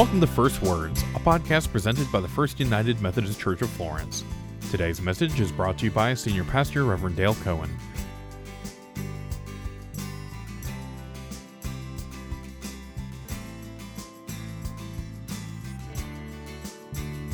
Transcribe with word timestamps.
Welcome 0.00 0.22
to 0.22 0.26
First 0.26 0.62
Words, 0.62 1.02
a 1.14 1.18
podcast 1.18 1.70
presented 1.70 2.10
by 2.10 2.20
the 2.20 2.26
First 2.26 2.58
United 2.58 3.02
Methodist 3.02 3.38
Church 3.38 3.60
of 3.60 3.68
Florence. 3.68 4.24
Today's 4.70 4.98
message 4.98 5.38
is 5.38 5.52
brought 5.52 5.76
to 5.76 5.84
you 5.84 5.90
by 5.90 6.14
Senior 6.14 6.44
Pastor 6.44 6.84
Reverend 6.84 7.16
Dale 7.16 7.34
Cohen. 7.34 7.68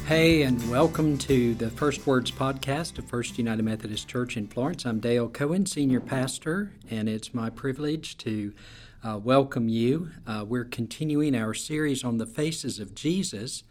Hey, 0.06 0.42
and 0.42 0.68
welcome 0.68 1.16
to 1.18 1.54
the 1.54 1.70
First 1.70 2.04
Words 2.04 2.32
podcast 2.32 2.98
of 2.98 3.04
First 3.04 3.38
United 3.38 3.64
Methodist 3.64 4.08
Church 4.08 4.36
in 4.36 4.48
Florence. 4.48 4.84
I'm 4.84 4.98
Dale 4.98 5.28
Cohen, 5.28 5.66
Senior 5.66 6.00
Pastor, 6.00 6.72
and 6.90 7.08
it's 7.08 7.32
my 7.32 7.48
privilege 7.48 8.18
to 8.18 8.52
uh, 9.06 9.16
welcome 9.16 9.68
you. 9.68 10.10
Uh, 10.26 10.44
we're 10.46 10.64
continuing 10.64 11.36
our 11.36 11.54
series 11.54 12.02
on 12.02 12.18
the 12.18 12.26
faces 12.26 12.80
of 12.80 12.92
Jesus, 12.92 13.62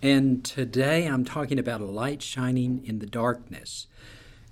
and 0.00 0.44
today 0.44 1.06
I'm 1.06 1.24
talking 1.24 1.58
about 1.58 1.80
a 1.80 1.86
light 1.86 2.22
shining 2.22 2.86
in 2.86 3.00
the 3.00 3.06
darkness. 3.06 3.88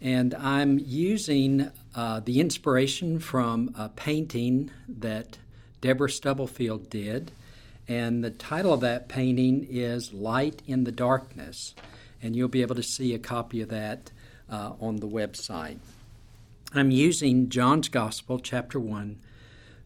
And 0.01 0.35
I'm 0.35 0.81
using 0.81 1.71
uh, 1.95 2.21
the 2.21 2.41
inspiration 2.41 3.21
from 3.21 3.73
a 3.79 3.91
painting 3.91 4.73
that 4.89 5.39
Deborah 5.81 6.11
Stubblefield 6.11 6.91
did. 6.91 7.31
And 7.87 8.23
the 8.25 8.31
title 8.31 8.73
of 8.73 8.81
that 8.81 9.09
painting 9.09 9.67
is 9.71 10.13
Light 10.13 10.63
in 10.67 10.85
the 10.85 10.93
Darkness. 10.93 11.75
And 12.23 12.35
you'll 12.35 12.49
be 12.49 12.63
able 12.63 12.75
to 12.75 12.83
see 12.83 13.15
a 13.15 13.19
copy 13.19 13.61
of 13.61 13.69
that 13.69 14.11
uh, 14.51 14.73
on 14.81 14.97
the 14.97 15.09
website. 15.09 15.79
I'm 16.75 16.91
using 16.91 17.49
John's 17.49 17.89
Gospel, 17.89 18.39
chapter 18.39 18.79
1, 18.79 19.19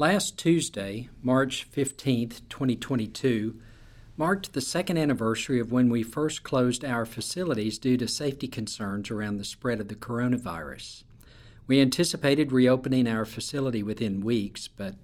Last 0.00 0.38
Tuesday, 0.38 1.10
March 1.22 1.64
15, 1.64 2.30
2022, 2.48 3.60
marked 4.16 4.54
the 4.54 4.62
second 4.62 4.96
anniversary 4.96 5.60
of 5.60 5.72
when 5.72 5.90
we 5.90 6.02
first 6.02 6.42
closed 6.42 6.86
our 6.86 7.04
facilities 7.04 7.76
due 7.76 7.98
to 7.98 8.08
safety 8.08 8.48
concerns 8.48 9.10
around 9.10 9.36
the 9.36 9.44
spread 9.44 9.78
of 9.78 9.88
the 9.88 9.94
coronavirus. 9.94 11.02
We 11.66 11.82
anticipated 11.82 12.50
reopening 12.50 13.06
our 13.06 13.26
facility 13.26 13.82
within 13.82 14.22
weeks, 14.22 14.68
but 14.68 14.94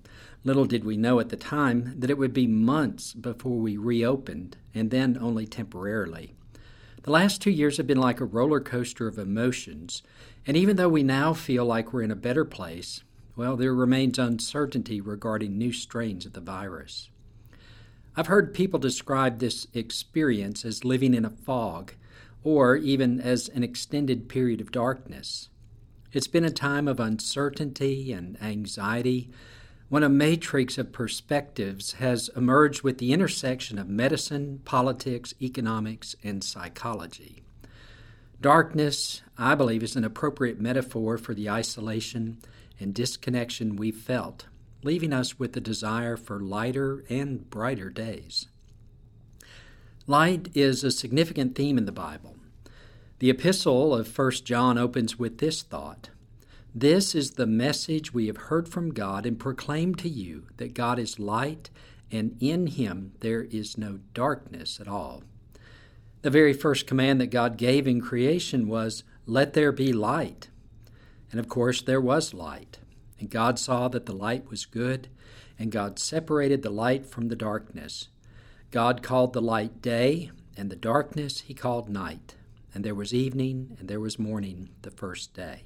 Little 0.45 0.65
did 0.65 0.83
we 0.83 0.97
know 0.97 1.21
at 1.21 1.29
the 1.29 1.37
time 1.37 1.93
that 2.01 2.09
it 2.09 2.17
would 2.17 2.33
be 2.33 2.47
months 2.47 3.13
before 3.13 3.59
we 3.59 3.77
reopened, 3.77 4.57
and 4.75 4.91
then 4.91 5.19
only 5.21 5.47
temporarily. 5.47 6.33
The 7.03 7.11
last 7.11 7.43
two 7.43 7.51
years 7.51 7.77
have 7.77 7.87
been 7.87 8.01
like 8.01 8.21
a 8.21 8.25
roller 8.25 8.61
coaster 8.61 9.07
of 9.07 9.19
emotions, 9.19 10.03
and 10.47 10.57
even 10.57 10.77
though 10.77 10.89
we 10.89 11.03
now 11.03 11.35
feel 11.35 11.67
like 11.67 11.93
we're 11.93 12.01
in 12.01 12.11
a 12.11 12.17
better 12.17 12.47
place, 12.47 13.03
well, 13.37 13.57
there 13.57 13.75
remains 13.75 14.19
uncertainty 14.19 15.01
regarding 15.01 15.59
new 15.59 15.73
strains 15.73 16.25
of 16.25 16.33
the 16.33 16.41
virus. 16.41 17.11
I've 18.17 18.29
heard 18.29 18.55
people 18.55 18.81
describe 18.81 19.39
this 19.39 19.67
experience 19.75 20.65
as 20.65 20.87
living 20.87 21.13
in 21.13 21.27
a 21.27 21.31
fog, 21.31 21.93
or 22.43 22.77
even 22.77 23.21
as 23.21 23.49
an 23.51 23.63
extended 23.63 24.29
period 24.29 24.63
of 24.63 24.73
darkness. 24.73 25.51
It's 26.13 26.29
been 26.29 26.45
a 26.45 26.51
time 26.51 26.89
of 26.89 26.99
uncertainty 26.99 28.11
and 28.13 28.41
anxiety 28.43 29.31
when 29.91 30.03
a 30.03 30.09
matrix 30.09 30.79
of 30.79 30.93
perspectives 30.93 31.95
has 31.95 32.31
emerged 32.35 32.83
with 32.83 32.97
the 32.99 33.13
intersection 33.13 33.79
of 33.79 33.89
medicine, 33.89 34.63
politics, 34.65 35.35
economics, 35.43 36.17
and 36.25 36.43
psychology. 36.43 37.43
Darkness, 38.41 39.23
I 39.37 39.55
believe, 39.55 39.83
is 39.83 39.95
an 39.95 40.05
appropriate 40.05 40.61
metaphor 40.61 41.19
for 41.19 41.35
the 41.35 41.51
isolation 41.51 42.39
and 42.79 42.95
disconnection 42.95 43.77
we've 43.77 43.97
felt, 43.97 44.47
leaving 44.83 45.13
us 45.13 45.39
with 45.39 45.53
the 45.53 45.61
desire 45.61 46.17
for 46.17 46.41
lighter 46.41 47.05
and 47.09 47.49
brighter 47.51 47.91
days. 47.91 48.49
Light 50.07 50.49
is 50.55 50.85
a 50.85 50.91
significant 50.91 51.55
theme 51.55 51.79
in 51.79 51.87
the 51.87 51.93
Bible. 51.93 52.37
The 53.19 53.31
epistle 53.31 53.95
of 53.95 54.17
1 54.17 54.31
John 54.45 54.79
opens 54.79 55.19
with 55.19 55.39
this 55.39 55.63
thought 55.63 56.11
this 56.79 57.15
is 57.15 57.31
the 57.31 57.47
message 57.47 58.13
we 58.13 58.27
have 58.27 58.37
heard 58.37 58.69
from 58.69 58.93
God 58.93 59.25
and 59.25 59.39
proclaim 59.39 59.95
to 59.95 60.11
you 60.11 60.49
that 60.59 60.75
God 60.75 60.99
is 60.99 61.19
light, 61.19 61.71
and 62.13 62.37
in 62.39 62.67
him 62.67 63.13
there 63.21 63.45
is 63.45 63.79
no 63.79 64.01
darkness 64.13 64.79
at 64.79 64.87
all. 64.87 65.23
The 66.21 66.29
very 66.29 66.53
first 66.53 66.87
command 66.87 67.19
that 67.23 67.29
God 67.29 67.57
gave 67.57 67.89
in 67.89 68.03
creation 68.03 68.69
was, 68.69 69.05
Let 69.25 69.55
there 69.55 69.73
be 69.73 69.91
light. 69.95 70.51
And 71.31 71.41
of 71.41 71.49
course, 71.49 71.83
there 71.83 72.01
was 72.01 72.35
light. 72.35 72.79
And 73.19 73.31
God 73.31 73.59
saw 73.59 73.89
that 73.89 74.07
the 74.07 74.15
light 74.15 74.51
was 74.51 74.67
good, 74.67 75.09
and 75.59 75.73
God 75.73 75.99
separated 75.99 76.63
the 76.63 76.71
light 76.71 77.07
from 77.07 77.29
the 77.29 77.37
darkness. 77.37 78.09
God 78.71 79.03
called 79.03 79.33
the 79.33 79.43
light 79.43 79.81
day, 79.81 80.31
and 80.57 80.71
the 80.71 80.77
darkness 80.77 81.41
he 81.41 81.55
called 81.55 81.89
night. 81.89 82.35
And 82.75 82.85
there 82.85 82.95
was 82.95 83.15
evening, 83.15 83.77
and 83.79 83.89
there 83.89 84.01
was 84.01 84.19
morning 84.19 84.69
the 84.83 84.91
first 84.91 85.33
day. 85.35 85.63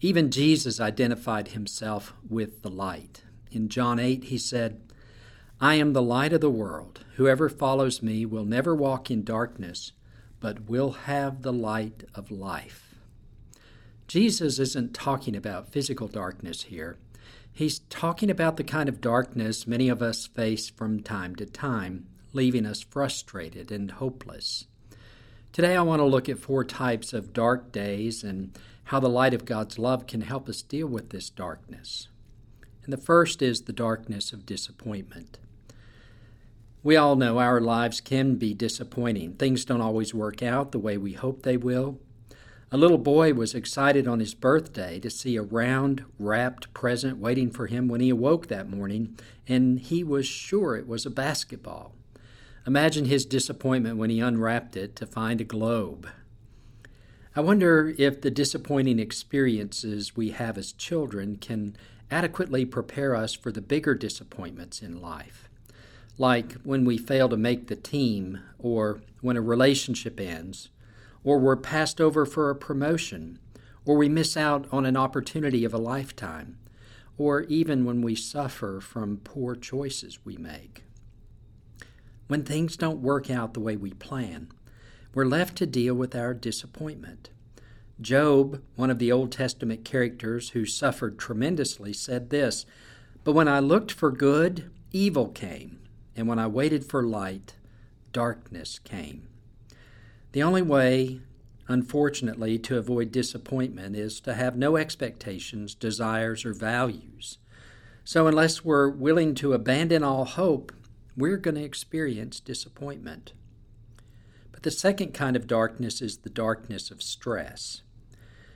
Even 0.00 0.30
Jesus 0.30 0.80
identified 0.80 1.48
himself 1.48 2.14
with 2.28 2.62
the 2.62 2.70
light. 2.70 3.22
In 3.50 3.68
John 3.68 3.98
8, 3.98 4.24
he 4.24 4.38
said, 4.38 4.80
I 5.60 5.76
am 5.76 5.94
the 5.94 6.02
light 6.02 6.34
of 6.34 6.42
the 6.42 6.50
world. 6.50 7.04
Whoever 7.16 7.48
follows 7.48 8.02
me 8.02 8.26
will 8.26 8.44
never 8.44 8.74
walk 8.74 9.10
in 9.10 9.24
darkness, 9.24 9.92
but 10.38 10.68
will 10.68 10.92
have 10.92 11.40
the 11.42 11.52
light 11.52 12.04
of 12.14 12.30
life. 12.30 12.85
Jesus 14.06 14.58
isn't 14.60 14.94
talking 14.94 15.34
about 15.34 15.72
physical 15.72 16.06
darkness 16.06 16.64
here. 16.64 16.96
He's 17.52 17.80
talking 17.90 18.30
about 18.30 18.56
the 18.56 18.64
kind 18.64 18.88
of 18.88 19.00
darkness 19.00 19.66
many 19.66 19.88
of 19.88 20.02
us 20.02 20.26
face 20.26 20.68
from 20.68 21.02
time 21.02 21.34
to 21.36 21.46
time, 21.46 22.06
leaving 22.32 22.66
us 22.66 22.82
frustrated 22.82 23.72
and 23.72 23.90
hopeless. 23.92 24.66
Today, 25.52 25.74
I 25.74 25.82
want 25.82 26.00
to 26.00 26.04
look 26.04 26.28
at 26.28 26.38
four 26.38 26.64
types 26.64 27.12
of 27.12 27.32
dark 27.32 27.72
days 27.72 28.22
and 28.22 28.56
how 28.84 29.00
the 29.00 29.08
light 29.08 29.34
of 29.34 29.44
God's 29.44 29.78
love 29.78 30.06
can 30.06 30.20
help 30.20 30.48
us 30.48 30.62
deal 30.62 30.86
with 30.86 31.10
this 31.10 31.30
darkness. 31.30 32.08
And 32.84 32.92
the 32.92 32.98
first 32.98 33.42
is 33.42 33.62
the 33.62 33.72
darkness 33.72 34.32
of 34.32 34.46
disappointment. 34.46 35.38
We 36.84 36.94
all 36.94 37.16
know 37.16 37.38
our 37.38 37.60
lives 37.60 38.00
can 38.00 38.36
be 38.36 38.54
disappointing. 38.54 39.34
Things 39.34 39.64
don't 39.64 39.80
always 39.80 40.14
work 40.14 40.40
out 40.40 40.70
the 40.70 40.78
way 40.78 40.96
we 40.96 41.14
hope 41.14 41.42
they 41.42 41.56
will. 41.56 41.98
A 42.76 42.84
little 42.86 42.98
boy 42.98 43.32
was 43.32 43.54
excited 43.54 44.06
on 44.06 44.20
his 44.20 44.34
birthday 44.34 45.00
to 45.00 45.08
see 45.08 45.36
a 45.36 45.42
round, 45.42 46.04
wrapped 46.18 46.74
present 46.74 47.16
waiting 47.16 47.50
for 47.50 47.68
him 47.68 47.88
when 47.88 48.02
he 48.02 48.10
awoke 48.10 48.48
that 48.48 48.68
morning, 48.68 49.18
and 49.48 49.80
he 49.80 50.04
was 50.04 50.26
sure 50.26 50.76
it 50.76 50.86
was 50.86 51.06
a 51.06 51.10
basketball. 51.10 51.94
Imagine 52.66 53.06
his 53.06 53.24
disappointment 53.24 53.96
when 53.96 54.10
he 54.10 54.20
unwrapped 54.20 54.76
it 54.76 54.94
to 54.96 55.06
find 55.06 55.40
a 55.40 55.44
globe. 55.44 56.06
I 57.34 57.40
wonder 57.40 57.94
if 57.96 58.20
the 58.20 58.30
disappointing 58.30 58.98
experiences 58.98 60.14
we 60.14 60.32
have 60.32 60.58
as 60.58 60.72
children 60.72 61.36
can 61.36 61.78
adequately 62.10 62.66
prepare 62.66 63.16
us 63.16 63.32
for 63.32 63.50
the 63.50 63.62
bigger 63.62 63.94
disappointments 63.94 64.82
in 64.82 65.00
life, 65.00 65.48
like 66.18 66.52
when 66.62 66.84
we 66.84 66.98
fail 66.98 67.30
to 67.30 67.38
make 67.38 67.68
the 67.68 67.76
team, 67.76 68.40
or 68.58 69.00
when 69.22 69.38
a 69.38 69.40
relationship 69.40 70.20
ends, 70.20 70.68
or 71.26 71.40
we're 71.40 71.56
passed 71.56 72.00
over 72.00 72.24
for 72.24 72.48
a 72.48 72.54
promotion, 72.54 73.36
or 73.84 73.96
we 73.96 74.08
miss 74.08 74.36
out 74.36 74.64
on 74.70 74.86
an 74.86 74.96
opportunity 74.96 75.64
of 75.64 75.74
a 75.74 75.78
lifetime, 75.78 76.56
or 77.18 77.42
even 77.42 77.84
when 77.84 78.00
we 78.00 78.14
suffer 78.14 78.80
from 78.80 79.16
poor 79.18 79.56
choices 79.56 80.24
we 80.24 80.36
make. 80.36 80.84
When 82.28 82.44
things 82.44 82.76
don't 82.76 83.02
work 83.02 83.28
out 83.28 83.54
the 83.54 83.60
way 83.60 83.76
we 83.76 83.92
plan, 83.92 84.52
we're 85.14 85.24
left 85.24 85.56
to 85.56 85.66
deal 85.66 85.94
with 85.94 86.14
our 86.14 86.32
disappointment. 86.32 87.30
Job, 88.00 88.62
one 88.76 88.90
of 88.90 89.00
the 89.00 89.10
Old 89.10 89.32
Testament 89.32 89.84
characters 89.84 90.50
who 90.50 90.64
suffered 90.64 91.18
tremendously, 91.18 91.92
said 91.92 92.30
this 92.30 92.66
But 93.24 93.32
when 93.32 93.48
I 93.48 93.58
looked 93.58 93.90
for 93.90 94.12
good, 94.12 94.70
evil 94.92 95.28
came, 95.30 95.80
and 96.14 96.28
when 96.28 96.38
I 96.38 96.46
waited 96.46 96.84
for 96.84 97.02
light, 97.02 97.56
darkness 98.12 98.78
came. 98.78 99.26
The 100.32 100.42
only 100.42 100.62
way, 100.62 101.20
unfortunately, 101.68 102.58
to 102.58 102.78
avoid 102.78 103.12
disappointment 103.12 103.96
is 103.96 104.20
to 104.20 104.34
have 104.34 104.56
no 104.56 104.76
expectations, 104.76 105.74
desires, 105.74 106.44
or 106.44 106.52
values. 106.52 107.38
So, 108.04 108.26
unless 108.26 108.64
we're 108.64 108.88
willing 108.88 109.34
to 109.36 109.52
abandon 109.52 110.02
all 110.02 110.24
hope, 110.24 110.72
we're 111.16 111.38
going 111.38 111.56
to 111.56 111.64
experience 111.64 112.38
disappointment. 112.40 113.32
But 114.52 114.62
the 114.62 114.70
second 114.70 115.12
kind 115.12 115.36
of 115.36 115.46
darkness 115.46 116.00
is 116.00 116.18
the 116.18 116.30
darkness 116.30 116.90
of 116.90 117.02
stress. 117.02 117.82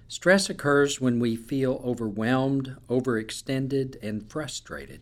Stress 0.08 0.50
occurs 0.50 1.00
when 1.00 1.20
we 1.20 1.36
feel 1.36 1.80
overwhelmed, 1.84 2.76
overextended, 2.88 3.96
and 4.02 4.28
frustrated. 4.28 5.00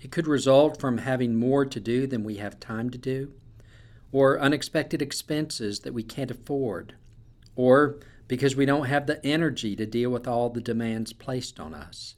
It 0.00 0.10
could 0.10 0.26
result 0.26 0.80
from 0.80 0.98
having 0.98 1.36
more 1.36 1.64
to 1.64 1.80
do 1.80 2.06
than 2.06 2.22
we 2.22 2.36
have 2.36 2.60
time 2.60 2.90
to 2.90 2.98
do, 2.98 3.32
or 4.12 4.38
unexpected 4.38 5.02
expenses 5.02 5.80
that 5.80 5.94
we 5.94 6.02
can't 6.02 6.30
afford, 6.30 6.94
or 7.56 7.98
because 8.28 8.54
we 8.54 8.66
don't 8.66 8.86
have 8.86 9.06
the 9.06 9.24
energy 9.26 9.74
to 9.74 9.86
deal 9.86 10.10
with 10.10 10.28
all 10.28 10.50
the 10.50 10.60
demands 10.60 11.12
placed 11.12 11.58
on 11.58 11.74
us. 11.74 12.16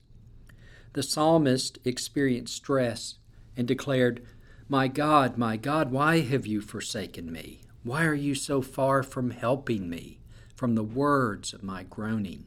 The 0.93 1.03
psalmist 1.03 1.79
experienced 1.85 2.55
stress 2.55 3.17
and 3.57 3.67
declared, 3.67 4.25
My 4.69 4.89
God, 4.89 5.39
my 5.39 5.57
God, 5.57 5.91
why 5.91 6.21
have 6.21 6.47
you 6.47 6.61
forsaken 6.61 7.33
me? 7.33 7.63
Why 7.83 8.05
are 8.05 8.15
you 8.15 8.35
so 8.35 8.63
far 8.63 9.03
from 9.03 9.31
helping 9.31 9.89
me, 9.89 10.21
from 10.55 10.75
the 10.75 10.85
words 10.85 11.53
of 11.53 11.63
my 11.63 11.83
groaning? 11.83 12.45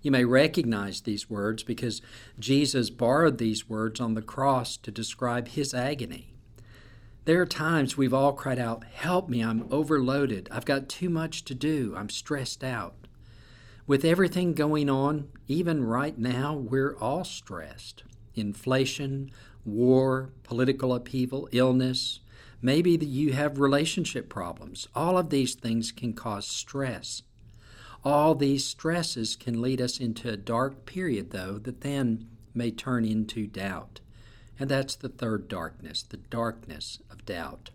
You 0.00 0.12
may 0.12 0.24
recognize 0.24 1.00
these 1.00 1.28
words 1.28 1.62
because 1.62 2.00
Jesus 2.38 2.88
borrowed 2.88 3.38
these 3.38 3.68
words 3.68 4.00
on 4.00 4.14
the 4.14 4.22
cross 4.22 4.76
to 4.78 4.90
describe 4.90 5.48
his 5.48 5.74
agony. 5.74 6.34
There 7.28 7.42
are 7.42 7.46
times 7.46 7.94
we've 7.94 8.14
all 8.14 8.32
cried 8.32 8.58
out, 8.58 8.84
Help 8.84 9.28
me, 9.28 9.44
I'm 9.44 9.66
overloaded. 9.70 10.48
I've 10.50 10.64
got 10.64 10.88
too 10.88 11.10
much 11.10 11.44
to 11.44 11.54
do. 11.54 11.92
I'm 11.94 12.08
stressed 12.08 12.64
out. 12.64 12.94
With 13.86 14.02
everything 14.02 14.54
going 14.54 14.88
on, 14.88 15.28
even 15.46 15.84
right 15.84 16.16
now, 16.16 16.54
we're 16.54 16.96
all 16.96 17.24
stressed. 17.24 18.02
Inflation, 18.34 19.30
war, 19.66 20.30
political 20.42 20.94
upheaval, 20.94 21.50
illness. 21.52 22.20
Maybe 22.62 22.92
you 22.92 23.34
have 23.34 23.58
relationship 23.58 24.30
problems. 24.30 24.88
All 24.94 25.18
of 25.18 25.28
these 25.28 25.54
things 25.54 25.92
can 25.92 26.14
cause 26.14 26.46
stress. 26.46 27.24
All 28.06 28.34
these 28.34 28.64
stresses 28.64 29.36
can 29.36 29.60
lead 29.60 29.82
us 29.82 30.00
into 30.00 30.30
a 30.30 30.38
dark 30.38 30.86
period, 30.86 31.32
though, 31.32 31.58
that 31.58 31.82
then 31.82 32.26
may 32.54 32.70
turn 32.70 33.04
into 33.04 33.46
doubt. 33.46 34.00
And 34.58 34.68
that's 34.68 34.96
the 34.96 35.08
third 35.08 35.48
darkness, 35.48 36.02
the 36.02 36.16
darkness 36.16 36.98
of 37.10 37.24
doubt. 37.24 37.70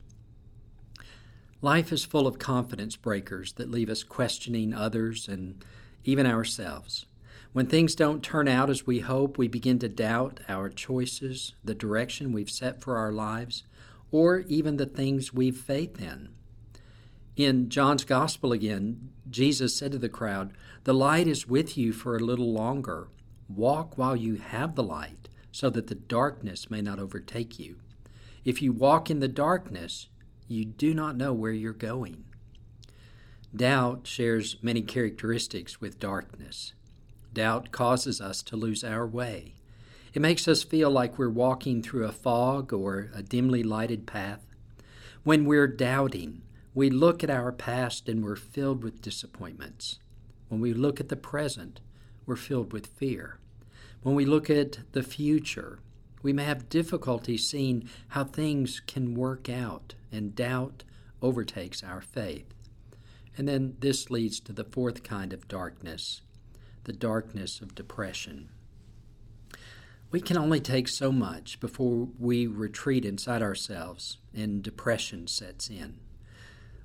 Life 1.61 1.93
is 1.93 2.03
full 2.03 2.27
of 2.27 2.39
confidence 2.39 2.97
breakers 2.97 3.53
that 3.53 3.71
leave 3.71 3.89
us 3.89 4.03
questioning 4.03 4.73
others 4.73 5.29
and 5.29 5.63
even 6.03 6.25
ourselves. 6.25 7.05
When 7.53 7.67
things 7.67 7.95
don't 7.95 8.21
turn 8.21 8.49
out 8.49 8.69
as 8.69 8.85
we 8.85 8.99
hope, 8.99 9.37
we 9.37 9.47
begin 9.47 9.79
to 9.79 9.87
doubt 9.87 10.41
our 10.49 10.69
choices, 10.69 11.53
the 11.63 11.75
direction 11.75 12.33
we've 12.33 12.49
set 12.49 12.81
for 12.81 12.97
our 12.97 13.13
lives, 13.13 13.63
or 14.11 14.39
even 14.41 14.75
the 14.75 14.85
things 14.85 15.33
we've 15.33 15.55
faith 15.55 16.01
in. 16.01 16.29
In 17.37 17.69
John's 17.69 18.03
Gospel 18.03 18.51
again, 18.51 19.11
Jesus 19.29 19.75
said 19.75 19.93
to 19.93 19.97
the 19.97 20.09
crowd, 20.09 20.51
The 20.83 20.93
light 20.93 21.27
is 21.27 21.47
with 21.47 21.77
you 21.77 21.93
for 21.93 22.17
a 22.17 22.19
little 22.19 22.51
longer. 22.51 23.07
Walk 23.47 23.97
while 23.97 24.15
you 24.15 24.35
have 24.35 24.75
the 24.75 24.83
light 24.83 25.22
so 25.53 25.69
that 25.69 25.87
the 25.87 25.95
darkness 25.95 26.69
may 26.71 26.81
not 26.81 26.99
overtake 26.99 27.59
you. 27.59 27.77
If 28.43 28.61
you 28.61 28.73
walk 28.73 29.09
in 29.09 29.19
the 29.19 29.27
darkness, 29.27 30.09
you 30.47 30.65
do 30.65 30.93
not 30.93 31.15
know 31.15 31.31
where 31.31 31.51
you're 31.51 31.73
going. 31.73 32.25
Doubt 33.55 34.07
shares 34.07 34.57
many 34.63 34.81
characteristics 34.81 35.79
with 35.79 35.99
darkness. 35.99 36.73
Doubt 37.33 37.71
causes 37.71 38.19
us 38.19 38.41
to 38.41 38.55
lose 38.55 38.83
our 38.83 39.05
way. 39.05 39.53
It 40.13 40.23
makes 40.23 40.47
us 40.47 40.63
feel 40.63 40.89
like 40.89 41.19
we're 41.19 41.29
walking 41.29 41.83
through 41.83 42.05
a 42.05 42.11
fog 42.11 42.73
or 42.73 43.11
a 43.13 43.21
dimly 43.21 43.61
lighted 43.61 44.07
path. 44.07 44.41
When 45.23 45.45
we're 45.45 45.67
doubting, 45.67 46.41
we 46.73 46.89
look 46.89 47.23
at 47.23 47.29
our 47.29 47.51
past 47.51 48.09
and 48.09 48.23
we're 48.23 48.35
filled 48.35 48.83
with 48.83 49.03
disappointments. 49.03 49.99
When 50.49 50.59
we 50.59 50.73
look 50.73 50.99
at 50.99 51.09
the 51.09 51.15
present, 51.15 51.79
we're 52.25 52.35
filled 52.35 52.73
with 52.73 52.87
fear. 52.87 53.37
When 54.03 54.15
we 54.15 54.25
look 54.25 54.49
at 54.49 54.79
the 54.91 55.01
future, 55.01 55.79
we 56.21 56.33
may 56.33 56.43
have 56.43 56.69
difficulty 56.69 57.37
seeing 57.37 57.89
how 58.09 58.25
things 58.25 58.81
can 58.85 59.15
work 59.15 59.49
out, 59.49 59.95
and 60.11 60.35
doubt 60.35 60.83
overtakes 61.21 61.83
our 61.83 62.01
faith. 62.01 62.53
And 63.37 63.47
then 63.47 63.77
this 63.79 64.09
leads 64.09 64.39
to 64.41 64.53
the 64.53 64.65
fourth 64.65 65.03
kind 65.03 65.33
of 65.33 65.47
darkness 65.47 66.21
the 66.83 66.91
darkness 66.91 67.61
of 67.61 67.73
depression. 67.73 68.49
We 70.11 70.19
can 70.19 70.35
only 70.35 70.59
take 70.59 70.89
so 70.89 71.13
much 71.13 71.61
before 71.61 72.09
we 72.19 72.45
retreat 72.45 73.05
inside 73.05 73.41
ourselves 73.41 74.17
and 74.33 74.61
depression 74.61 75.27
sets 75.27 75.69
in. 75.69 75.99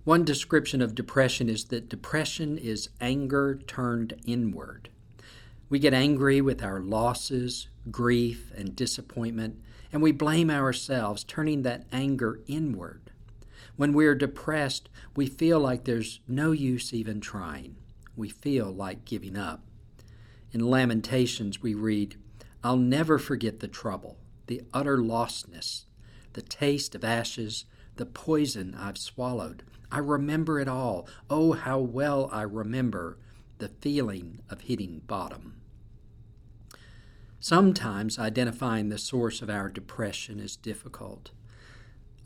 One 0.05 0.25
description 0.25 0.81
of 0.81 0.95
depression 0.95 1.49
is 1.49 1.65
that 1.65 1.89
depression 1.89 2.59
is 2.59 2.91
anger 3.01 3.59
turned 3.67 4.15
inward. 4.25 4.89
We 5.71 5.79
get 5.79 5.93
angry 5.93 6.41
with 6.41 6.63
our 6.63 6.81
losses, 6.81 7.69
grief, 7.91 8.51
and 8.57 8.75
disappointment, 8.75 9.61
and 9.93 10.01
we 10.01 10.13
blame 10.13 10.51
ourselves, 10.51 11.25
turning 11.25 11.63
that 11.63 11.85
anger 11.93 12.41
inward. 12.47 13.11
When 13.77 13.93
we 13.93 14.07
are 14.07 14.15
depressed, 14.15 14.89
we 15.15 15.27
feel 15.27 15.61
like 15.61 15.85
there's 15.85 16.21
no 16.27 16.53
use 16.53 16.95
even 16.95 17.21
trying. 17.21 17.77
We 18.17 18.31
feel 18.31 18.73
like 18.73 19.05
giving 19.05 19.37
up. 19.37 19.63
In 20.53 20.71
Lamentations, 20.71 21.61
we 21.61 21.75
read, 21.75 22.17
I'll 22.65 22.79
never 22.79 23.19
forget 23.19 23.61
the 23.61 23.69
trouble, 23.69 24.17
the 24.47 24.63
utter 24.73 24.97
lostness, 24.97 25.85
the 26.33 26.43
taste 26.43 26.95
of 26.95 27.05
ashes, 27.05 27.67
the 27.97 28.07
poison 28.07 28.75
I've 28.75 28.99
swallowed. 28.99 29.63
I 29.93 29.99
remember 29.99 30.61
it 30.61 30.69
all. 30.69 31.07
Oh, 31.29 31.53
how 31.53 31.79
well 31.79 32.31
I 32.33 32.43
remember 32.43 33.19
the 33.59 33.69
feeling 33.69 34.41
of 34.49 34.63
hitting 34.63 35.03
bottom. 35.07 35.58
Sometimes 37.41 38.19
identifying 38.19 38.89
the 38.89 38.99
source 38.99 39.43
of 39.43 39.49
our 39.49 39.69
depression 39.69 40.41
is 40.41 40.57
difficult. 40.57 41.31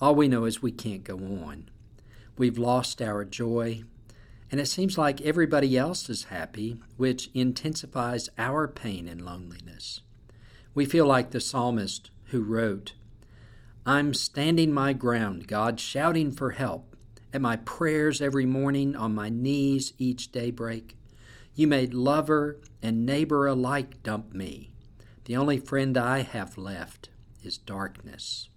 All 0.01 0.15
we 0.15 0.27
know 0.27 0.47
is 0.47 0.63
we 0.63 0.73
can't 0.73 1.05
go 1.05 1.17
on. 1.17 1.69
We've 2.39 2.57
lost 2.57 3.03
our 3.03 3.25
joy, 3.25 3.83
and 4.51 4.59
it 4.59 4.67
seems 4.67 4.97
like 4.97 5.21
everybody 5.21 5.77
else 5.77 6.09
is 6.09 6.25
happy, 6.25 6.81
which 6.97 7.31
intensifies 7.35 8.31
our 8.39 8.67
pain 8.67 9.07
and 9.07 9.21
loneliness. 9.21 10.01
We 10.75 10.87
feel 10.87 11.07
like 11.07 11.31
the 11.31 11.41
psalmist 11.41 12.11
who 12.27 12.41
wrote, 12.41 12.95
I'm 13.85 14.15
standing 14.15 14.73
my 14.73 14.95
ground, 14.95 15.47
God, 15.47 15.79
shouting 15.79 16.33
for 16.33 16.53
help, 16.53 16.97
at 17.35 17.43
my 17.43 17.57
prayers 17.57 18.23
every 18.23 18.47
morning, 18.47 18.97
on 18.97 19.15
my 19.15 19.29
knees 19.29 19.93
each 19.99 20.33
daybreak. 20.33 20.97
You 21.55 21.67
made 21.67 21.93
lover 21.93 22.59
and 22.81 23.05
neighbor 23.05 23.47
alike 23.47 24.03
dump 24.03 24.33
me. 24.33 24.72
The 25.25 25.37
only 25.37 25.59
friend 25.59 25.97
I 25.97 26.23
have 26.23 26.59
left 26.59 27.09
is 27.45 27.57
darkness. 27.57 28.49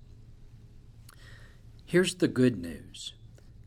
Here's 1.85 2.15
the 2.15 2.27
good 2.27 2.57
news 2.57 3.13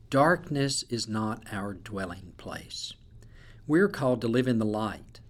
darkness 0.09 0.83
is 0.89 1.07
not 1.07 1.43
our 1.51 1.73
dwelling 1.73 2.33
place. 2.37 2.93
We're 3.67 3.87
called 3.87 4.21
to 4.21 4.27
live 4.27 4.47
in 4.47 4.59
the 4.59 4.65
light. 4.65 5.21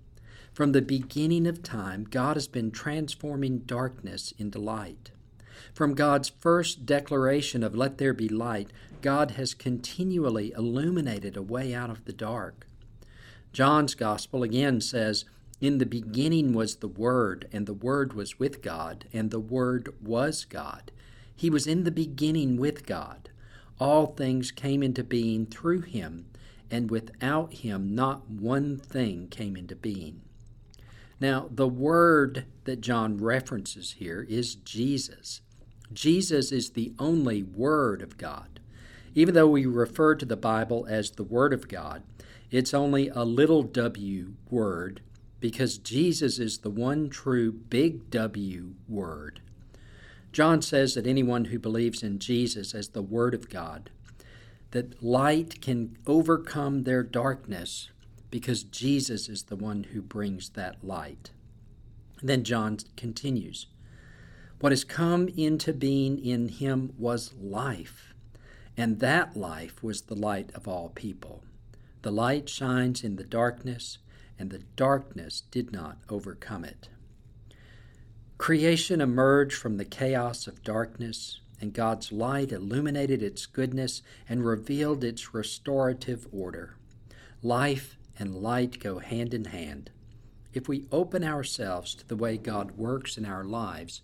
From 0.52 0.72
the 0.72 0.82
beginning 0.82 1.46
of 1.46 1.62
time, 1.62 2.08
God 2.10 2.36
has 2.36 2.48
been 2.48 2.72
transforming 2.72 3.60
darkness 3.60 4.34
into 4.38 4.58
light. 4.58 5.12
From 5.74 5.94
God's 5.94 6.30
first 6.30 6.86
declaration 6.86 7.64
of 7.64 7.76
let 7.76 7.98
there 7.98 8.14
be 8.14 8.28
light, 8.28 8.72
God 9.02 9.32
has 9.32 9.54
continually 9.54 10.52
illuminated 10.58 11.38
a 11.38 11.42
way 11.42 11.76
out 11.76 11.90
of 11.90 12.06
the 12.06 12.14
dark. 12.14 12.66
John's 13.54 13.96
gospel 13.96 14.44
again 14.44 14.82
says, 14.82 15.26
in 15.62 15.78
the 15.78 15.86
beginning 15.86 16.54
was 16.54 16.78
the 16.78 16.88
Word, 16.88 17.48
and 17.52 17.66
the 17.66 17.74
Word 17.74 18.14
was 18.14 18.40
with 18.40 18.62
God, 18.62 19.06
and 19.12 19.30
the 19.30 19.40
Word 19.40 19.94
was 20.02 20.46
God. 20.46 20.92
He 21.36 21.50
was 21.50 21.68
in 21.68 21.84
the 21.84 21.92
beginning 21.92 22.58
with 22.58 22.86
God. 22.86 23.30
All 23.80 24.08
things 24.08 24.52
came 24.52 24.82
into 24.82 25.04
being 25.04 25.46
through 25.46 25.82
him, 25.82 26.28
and 26.72 26.90
without 26.90 27.54
him 27.54 27.94
not 27.94 28.30
one 28.30 28.78
thing 28.78 29.28
came 29.28 29.58
into 29.58 29.76
being. 29.76 30.22
Now, 31.20 31.50
the 31.52 31.68
Word 31.68 32.46
that 32.64 32.80
John 32.80 33.18
references 33.18 33.94
here 33.94 34.26
is 34.30 34.56
Jesus. 34.56 35.42
Jesus 35.92 36.52
is 36.52 36.72
the 36.72 36.94
only 37.00 37.44
Word 37.44 38.02
of 38.02 38.18
God. 38.18 38.60
Even 39.16 39.34
though 39.34 39.50
we 39.50 39.66
refer 39.66 40.16
to 40.16 40.26
the 40.26 40.38
Bible 40.38 40.86
as 40.90 41.12
the 41.12 41.24
Word 41.24 41.52
of 41.52 41.68
God, 41.68 42.04
it's 42.52 42.74
only 42.74 43.10
a 43.10 43.24
little 43.24 43.64
w 43.64 44.34
word 44.50 45.02
because 45.40 45.78
Jesus 45.78 46.40
is 46.40 46.60
the 46.60 46.70
one 46.70 47.10
true 47.10 47.52
big 47.52 48.10
W 48.10 48.74
word. 48.88 49.42
John 50.32 50.62
says 50.62 50.94
that 50.94 51.08
anyone 51.08 51.46
who 51.46 51.60
believes 51.60 52.04
in 52.04 52.20
Jesus 52.20 52.76
as 52.76 52.90
the 52.90 53.02
Word 53.02 53.34
of 53.34 53.50
God, 53.50 53.90
that 54.72 55.02
light 55.02 55.62
can 55.62 55.98
overcome 56.06 56.84
their 56.84 57.02
darkness 57.02 57.90
because 58.30 58.64
Jesus 58.64 59.28
is 59.28 59.44
the 59.44 59.56
one 59.56 59.86
who 59.86 60.02
brings 60.02 60.50
that 60.50 60.84
light. 60.84 61.32
then 62.22 62.44
John 62.44 62.78
continues 62.96 63.68
What 64.60 64.72
has 64.72 64.84
come 64.84 65.30
into 65.30 65.74
being 65.74 66.24
in 66.24 66.50
him 66.50 66.94
was 66.98 67.34
life, 67.34 68.14
and 68.78 69.00
that 69.00 69.36
life 69.36 69.82
was 69.82 70.02
the 70.02 70.16
light 70.16 70.52
of 70.54 70.68
all 70.68 70.90
people. 70.90 71.44
The 72.02 72.12
light 72.12 72.48
shines 72.48 73.04
in 73.04 73.16
the 73.16 73.24
darkness, 73.24 73.98
and 74.40 74.50
the 74.50 74.64
darkness 74.78 75.44
did 75.52 75.72
not 75.72 75.98
overcome 76.10 76.64
it. 76.64 76.88
Creation 78.38 79.02
emerged 79.02 79.58
from 79.58 79.76
the 79.76 79.86
chaos 79.86 80.48
of 80.48 80.64
darkness, 80.64 81.42
and 81.60 81.74
God's 81.74 82.14
light 82.14 82.54
illuminated 82.54 83.22
its 83.22 83.46
goodness 83.46 84.02
and 84.30 84.46
revealed 84.46 85.04
its 85.04 85.34
restorative 85.34 86.26
order. 86.32 86.76
Life 87.44 87.98
and 88.18 88.34
light 88.34 88.80
go 88.80 89.00
hand 89.00 89.34
in 89.34 89.46
hand. 89.46 89.92
If 90.54 90.70
we 90.70 90.88
open 90.90 91.24
ourselves 91.24 91.94
to 91.96 92.08
the 92.08 92.16
way 92.16 92.38
God 92.38 92.72
works 92.72 93.18
in 93.18 93.26
our 93.26 93.44
lives, 93.44 94.02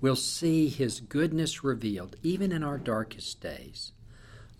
we'll 0.00 0.14
see 0.14 0.68
His 0.68 1.00
goodness 1.00 1.64
revealed 1.64 2.16
even 2.22 2.52
in 2.52 2.62
our 2.62 2.78
darkest 2.78 3.40
days. 3.40 3.92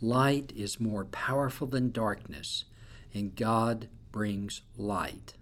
Light 0.01 0.51
is 0.57 0.81
more 0.81 1.05
powerful 1.05 1.67
than 1.67 1.93
darkness, 1.93 2.65
and 3.13 3.37
God 3.37 3.89
brings 4.13 4.63
light. 4.77 5.35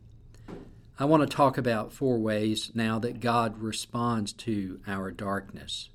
I 0.98 1.04
want 1.04 1.28
to 1.28 1.36
talk 1.36 1.56
about 1.56 1.92
four 1.92 2.18
ways 2.18 2.72
now 2.74 2.98
that 2.98 3.20
God 3.20 3.62
responds 3.62 4.32
to 4.32 4.80
our 4.86 5.12
darkness. 5.12 5.90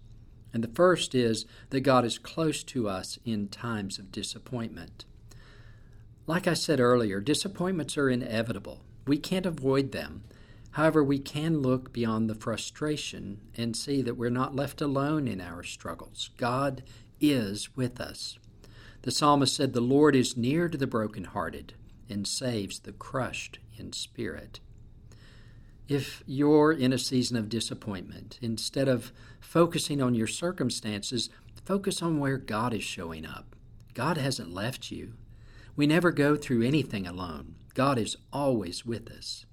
And 0.54 0.64
the 0.64 0.70
first 0.70 1.14
is 1.14 1.46
that 1.72 1.82
God 1.82 2.06
is 2.06 2.18
close 2.18 2.64
to 2.64 2.88
us 2.88 3.20
in 3.26 3.50
times 3.50 4.00
of 4.00 4.14
disappointment. 4.14 5.04
Like 6.26 6.48
I 6.48 6.54
said 6.54 6.80
earlier, 6.80 7.20
disappointments 7.20 7.98
are 7.98 8.10
inevitable. 8.10 8.82
We 9.06 9.18
can't 9.18 9.46
avoid 9.46 9.92
them. 9.92 10.24
However, 10.72 11.04
we 11.04 11.20
can 11.20 11.62
look 11.62 11.92
beyond 11.92 12.30
the 12.30 12.36
frustration 12.36 13.42
and 13.58 13.76
see 13.76 14.02
that 14.02 14.16
we're 14.16 14.30
not 14.30 14.56
left 14.56 14.82
alone 14.82 15.28
in 15.28 15.42
our 15.42 15.64
struggles. 15.64 16.30
God 16.38 16.82
is 17.20 17.76
with 17.76 18.00
us. 18.00 18.40
The 19.02 19.12
psalmist 19.12 19.54
said, 19.54 19.74
The 19.74 19.82
Lord 19.82 20.16
is 20.16 20.38
near 20.38 20.70
to 20.70 20.78
the 20.78 20.88
brokenhearted 20.88 21.74
and 22.14 22.28
saves 22.28 22.80
the 22.80 22.94
crushed 22.94 23.60
in 23.78 23.92
spirit. 23.92 24.60
If 25.90 26.24
you're 26.26 26.72
in 26.72 26.94
a 26.94 26.98
season 26.98 27.36
of 27.36 27.50
disappointment, 27.50 28.40
instead 28.42 28.88
of 28.88 29.12
focusing 29.42 30.02
on 30.02 30.16
your 30.16 30.28
circumstances, 30.28 31.30
focus 31.66 32.02
on 32.02 32.20
where 32.20 32.38
God 32.38 32.74
is 32.74 32.84
showing 32.84 33.26
up. 33.26 33.56
God 33.94 34.18
hasn't 34.18 34.54
left 34.54 34.92
you. 34.92 35.14
We 35.76 35.88
never 35.88 36.12
go 36.12 36.36
through 36.36 36.62
anything 36.62 37.06
alone. 37.06 37.56
God 37.74 37.98
is 37.98 38.16
always 38.32 38.86
with 38.86 39.10
us. 39.12 39.46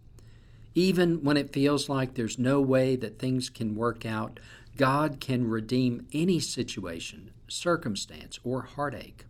Even 0.75 1.25
when 1.25 1.37
it 1.37 1.53
feels 1.53 1.89
like 1.89 2.15
there's 2.15 2.39
no 2.39 2.61
way 2.61 2.95
that 2.97 3.19
things 3.19 3.49
can 3.51 3.75
work 3.75 4.07
out, 4.07 4.39
God 4.77 5.19
can 5.21 5.49
redeem 5.49 6.07
any 6.13 6.39
situation, 6.39 7.33
circumstance, 7.49 8.39
or 8.45 8.63
heartache. 8.63 9.25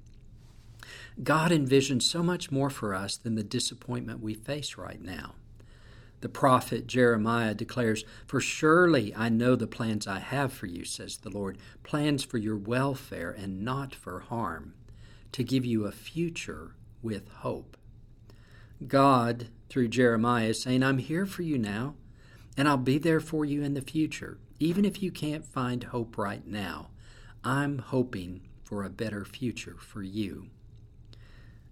God 1.22 1.50
envisions 1.50 2.02
so 2.02 2.22
much 2.22 2.50
more 2.50 2.70
for 2.70 2.94
us 2.94 3.16
than 3.16 3.34
the 3.34 3.42
disappointment 3.42 4.22
we 4.22 4.34
face 4.34 4.76
right 4.78 5.00
now. 5.00 5.34
The 6.20 6.28
prophet 6.28 6.86
Jeremiah 6.86 7.54
declares, 7.54 8.04
For 8.26 8.40
surely 8.40 9.14
I 9.14 9.28
know 9.28 9.56
the 9.56 9.66
plans 9.66 10.06
I 10.06 10.18
have 10.18 10.52
for 10.52 10.66
you, 10.66 10.84
says 10.84 11.18
the 11.18 11.30
Lord, 11.30 11.58
plans 11.82 12.24
for 12.24 12.38
your 12.38 12.56
welfare 12.56 13.30
and 13.30 13.62
not 13.62 13.94
for 13.94 14.20
harm, 14.20 14.74
to 15.32 15.44
give 15.44 15.64
you 15.64 15.84
a 15.84 15.92
future 15.92 16.74
with 17.02 17.28
hope. 17.28 17.76
God, 18.86 19.48
through 19.68 19.88
Jeremiah, 19.88 20.48
is 20.48 20.62
saying, 20.62 20.82
I'm 20.82 20.98
here 20.98 21.26
for 21.26 21.42
you 21.42 21.58
now, 21.58 21.94
and 22.56 22.68
I'll 22.68 22.76
be 22.76 22.98
there 22.98 23.20
for 23.20 23.44
you 23.44 23.62
in 23.62 23.74
the 23.74 23.82
future. 23.82 24.38
Even 24.58 24.84
if 24.84 25.02
you 25.02 25.10
can't 25.10 25.44
find 25.44 25.84
hope 25.84 26.18
right 26.18 26.46
now, 26.46 26.90
I'm 27.42 27.78
hoping 27.78 28.42
for 28.62 28.84
a 28.84 28.90
better 28.90 29.24
future 29.24 29.76
for 29.78 30.02
you. 30.02 30.48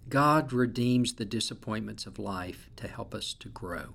God 0.09 0.51
redeems 0.51 1.13
the 1.13 1.25
disappointments 1.25 2.05
of 2.05 2.17
life 2.17 2.69
to 2.77 2.87
help 2.87 3.13
us 3.13 3.33
to 3.35 3.49
grow. 3.49 3.93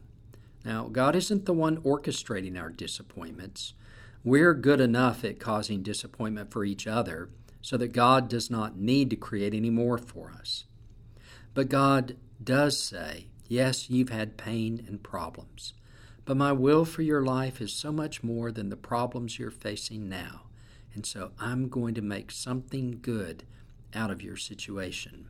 Now, 0.65 0.89
God 0.89 1.17
isn't 1.17 1.45
the 1.45 1.53
one 1.53 1.79
orchestrating 1.79 2.59
our 2.59 2.71
disappointments. 2.71 3.75
We're 4.23 4.55
good 4.55 4.81
enough 4.81 5.25
at 5.25 5.41
causing 5.41 5.83
disappointment 5.83 6.53
for 6.53 6.65
each 6.65 6.87
other 6.87 7.31
so 7.61 7.77
that 7.79 7.93
God 7.93 8.29
does 8.29 8.51
not 8.51 8.77
need 8.77 9.11
to 9.11 9.17
create 9.17 9.55
any 9.55 9.71
more 9.71 9.99
for 9.99 10.33
us. 10.39 10.65
But 11.53 11.69
God 11.69 12.17
does 12.43 12.79
say, 12.79 13.27
Yes, 13.47 13.91
you've 13.91 14.09
had 14.09 14.39
pain 14.39 14.85
and 14.89 15.03
problems, 15.03 15.75
but 16.25 16.37
my 16.37 16.53
will 16.53 16.87
for 16.87 17.03
your 17.03 17.23
life 17.23 17.61
is 17.61 17.73
so 17.75 17.93
much 17.93 18.23
more 18.23 18.51
than 18.51 18.71
the 18.71 18.77
problems 18.77 19.39
you're 19.39 19.51
facing 19.51 20.09
now. 20.09 20.45
And 20.95 21.05
so 21.05 21.33
I'm 21.39 21.69
going 21.69 21.95
to 21.95 22.03
make 22.03 22.31
something 22.31 23.01
good 23.03 23.45
out 23.95 24.11
of 24.11 24.23
your 24.23 24.37
situation. 24.37 25.29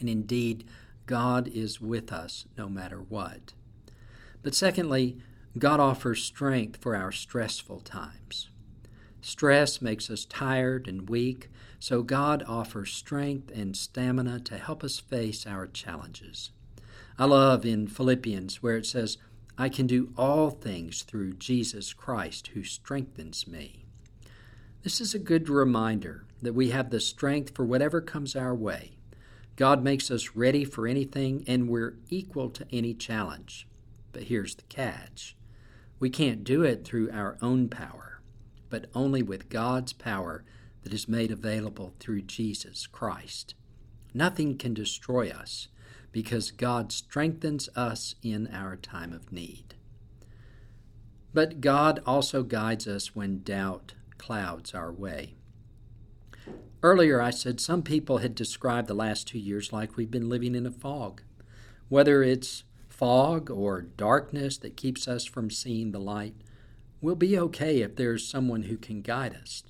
And 0.00 0.08
indeed, 0.08 0.64
God 1.06 1.48
is 1.48 1.80
with 1.80 2.12
us 2.12 2.46
no 2.56 2.68
matter 2.68 2.98
what. 2.98 3.52
But 4.42 4.54
secondly, 4.54 5.18
God 5.58 5.80
offers 5.80 6.24
strength 6.24 6.80
for 6.80 6.96
our 6.96 7.12
stressful 7.12 7.80
times. 7.80 8.48
Stress 9.20 9.82
makes 9.82 10.08
us 10.08 10.24
tired 10.24 10.88
and 10.88 11.08
weak, 11.10 11.50
so 11.78 12.02
God 12.02 12.42
offers 12.46 12.92
strength 12.92 13.50
and 13.50 13.76
stamina 13.76 14.40
to 14.40 14.56
help 14.56 14.82
us 14.82 14.98
face 14.98 15.46
our 15.46 15.66
challenges. 15.66 16.50
I 17.18 17.26
love 17.26 17.66
in 17.66 17.86
Philippians 17.86 18.62
where 18.62 18.76
it 18.76 18.86
says, 18.86 19.18
I 19.58 19.68
can 19.68 19.86
do 19.86 20.12
all 20.16 20.48
things 20.48 21.02
through 21.02 21.34
Jesus 21.34 21.92
Christ 21.92 22.48
who 22.54 22.64
strengthens 22.64 23.46
me. 23.46 23.84
This 24.82 25.02
is 25.02 25.14
a 25.14 25.18
good 25.18 25.50
reminder 25.50 26.24
that 26.40 26.54
we 26.54 26.70
have 26.70 26.88
the 26.88 27.00
strength 27.00 27.54
for 27.54 27.66
whatever 27.66 28.00
comes 28.00 28.34
our 28.34 28.54
way. 28.54 28.92
God 29.60 29.84
makes 29.84 30.10
us 30.10 30.34
ready 30.34 30.64
for 30.64 30.86
anything, 30.86 31.44
and 31.46 31.68
we're 31.68 31.98
equal 32.08 32.48
to 32.48 32.66
any 32.72 32.94
challenge. 32.94 33.68
But 34.10 34.22
here's 34.22 34.54
the 34.54 34.62
catch 34.62 35.36
we 35.98 36.08
can't 36.08 36.44
do 36.44 36.62
it 36.62 36.82
through 36.82 37.10
our 37.12 37.36
own 37.42 37.68
power, 37.68 38.22
but 38.70 38.86
only 38.94 39.22
with 39.22 39.50
God's 39.50 39.92
power 39.92 40.44
that 40.82 40.94
is 40.94 41.10
made 41.10 41.30
available 41.30 41.92
through 42.00 42.22
Jesus 42.22 42.86
Christ. 42.86 43.54
Nothing 44.14 44.56
can 44.56 44.72
destroy 44.72 45.28
us 45.28 45.68
because 46.10 46.52
God 46.52 46.90
strengthens 46.90 47.68
us 47.76 48.14
in 48.22 48.48
our 48.54 48.76
time 48.76 49.12
of 49.12 49.30
need. 49.30 49.74
But 51.34 51.60
God 51.60 52.00
also 52.06 52.44
guides 52.44 52.88
us 52.88 53.14
when 53.14 53.42
doubt 53.42 53.92
clouds 54.16 54.72
our 54.72 54.90
way. 54.90 55.34
Earlier, 56.82 57.20
I 57.20 57.28
said 57.28 57.60
some 57.60 57.82
people 57.82 58.18
had 58.18 58.34
described 58.34 58.88
the 58.88 58.94
last 58.94 59.28
two 59.28 59.38
years 59.38 59.70
like 59.70 59.96
we've 59.96 60.10
been 60.10 60.30
living 60.30 60.54
in 60.54 60.64
a 60.64 60.70
fog. 60.70 61.20
Whether 61.90 62.22
it's 62.22 62.64
fog 62.88 63.50
or 63.50 63.82
darkness 63.82 64.56
that 64.58 64.78
keeps 64.78 65.06
us 65.06 65.26
from 65.26 65.50
seeing 65.50 65.92
the 65.92 65.98
light, 65.98 66.34
we'll 67.02 67.16
be 67.16 67.38
okay 67.38 67.82
if 67.82 67.96
there's 67.96 68.26
someone 68.26 68.62
who 68.62 68.78
can 68.78 69.02
guide 69.02 69.34
us. 69.34 69.62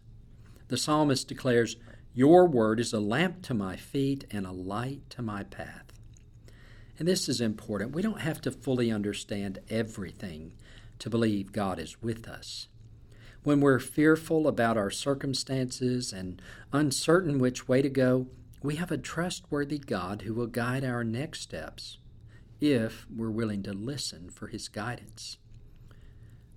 The 0.69 0.77
psalmist 0.77 1.27
declares, 1.27 1.77
Your 2.15 2.47
word 2.47 2.79
is 2.79 2.93
a 2.93 3.01
lamp 3.01 3.43
to 3.43 3.55
my 3.55 3.75
feet 3.75 4.25
and 4.31 4.47
a 4.47 4.53
light 4.53 5.11
to 5.11 5.23
my 5.23 5.43
path. 5.43 5.87
And 6.97 7.09
this 7.09 7.29
is 7.29 7.41
important. 7.41 7.93
We 7.93 8.03
don't 8.03 8.21
have 8.21 8.41
to 8.43 8.53
fully 8.53 8.93
understand 8.93 9.59
everything 9.69 10.53
to 11.01 11.11
believe 11.11 11.51
God 11.51 11.81
is 11.81 12.01
with 12.01 12.29
us. 12.29 12.69
When 13.43 13.61
we're 13.61 13.79
fearful 13.79 14.47
about 14.47 14.77
our 14.77 14.91
circumstances 14.91 16.13
and 16.13 16.43
uncertain 16.73 17.39
which 17.39 17.67
way 17.67 17.81
to 17.81 17.89
go, 17.89 18.27
we 18.63 18.77
have 18.77 18.91
a 18.91 18.99
trustworthy 18.99 19.79
God 19.79 20.23
who 20.23 20.35
will 20.35 20.47
guide 20.47 20.85
our 20.85 21.05
next 21.05 21.41
steps 21.41 21.97
if 22.61 23.07
we're 23.15 23.31
willing 23.31 23.63
to 23.63 23.73
listen 23.73 24.29
for 24.29 24.49
His 24.49 24.69
guidance. 24.69 25.39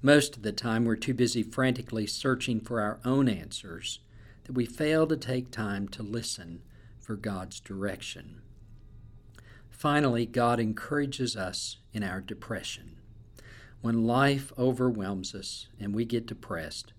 Most 0.01 0.35
of 0.35 0.43
the 0.43 0.51
time, 0.51 0.83
we're 0.83 0.97
too 0.97 1.13
busy 1.13 1.41
frantically 1.41 2.05
searching 2.05 2.59
for 2.59 2.81
our 2.81 2.99
own 3.05 3.29
answers 3.29 3.99
that 4.43 4.51
we 4.51 4.65
fail 4.65 5.07
to 5.07 5.15
take 5.15 5.49
time 5.49 5.87
to 5.87 6.03
listen 6.03 6.61
for 6.99 7.15
God's 7.15 7.61
direction. 7.61 8.41
Finally, 9.69 10.25
God 10.25 10.59
encourages 10.59 11.37
us 11.37 11.77
in 11.93 12.03
our 12.03 12.19
depression. 12.19 12.97
When 13.83 14.07
life 14.07 14.53
overwhelms 14.57 15.35
us 15.35 15.67
and 15.77 15.93
we 15.93 16.05
get 16.05 16.25
depressed, 16.25 16.93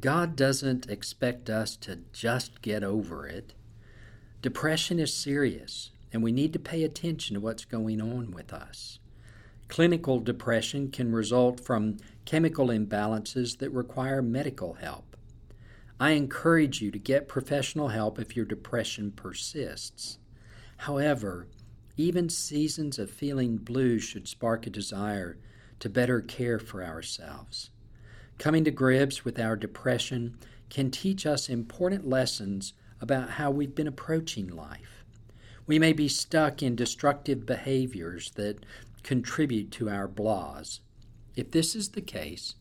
God 0.00 0.34
doesn't 0.34 0.90
expect 0.90 1.48
us 1.48 1.76
to 1.76 2.00
just 2.12 2.60
get 2.60 2.82
over 2.82 3.24
it. 3.24 3.54
Depression 4.42 4.98
is 4.98 5.14
serious, 5.14 5.92
and 6.12 6.20
we 6.20 6.32
need 6.32 6.52
to 6.54 6.58
pay 6.58 6.82
attention 6.82 7.34
to 7.34 7.40
what's 7.40 7.64
going 7.64 8.00
on 8.00 8.32
with 8.32 8.52
us. 8.52 8.98
Clinical 9.68 10.18
depression 10.18 10.90
can 10.90 11.12
result 11.12 11.60
from 11.60 11.98
chemical 12.24 12.66
imbalances 12.66 13.58
that 13.58 13.70
require 13.70 14.20
medical 14.20 14.74
help. 14.74 15.16
I 16.00 16.10
encourage 16.10 16.82
you 16.82 16.90
to 16.90 16.98
get 16.98 17.28
professional 17.28 17.88
help 17.88 18.18
if 18.18 18.34
your 18.34 18.44
depression 18.44 19.12
persists. 19.12 20.18
However, 20.78 21.46
even 21.96 22.28
seasons 22.28 22.98
of 22.98 23.08
feeling 23.08 23.56
blue 23.56 24.00
should 24.00 24.26
spark 24.26 24.66
a 24.66 24.70
desire 24.70 25.38
to 25.80 25.88
better 25.88 26.20
care 26.20 26.58
for 26.58 26.84
ourselves. 26.84 27.70
Coming 28.38 28.64
to 28.64 28.70
grips 28.70 29.24
with 29.24 29.38
our 29.38 29.56
depression 29.56 30.36
can 30.70 30.90
teach 30.90 31.26
us 31.26 31.48
important 31.48 32.06
lessons 32.08 32.72
about 33.00 33.30
how 33.30 33.50
we've 33.50 33.74
been 33.74 33.86
approaching 33.86 34.48
life. 34.48 35.04
We 35.66 35.78
may 35.78 35.92
be 35.92 36.08
stuck 36.08 36.62
in 36.62 36.76
destructive 36.76 37.46
behaviors 37.46 38.30
that 38.32 38.64
contribute 39.02 39.70
to 39.72 39.88
our 39.90 40.08
blahs. 40.08 40.80
If 41.36 41.50
this 41.50 41.74
is 41.74 41.90
the 41.90 42.00
case, 42.00 42.54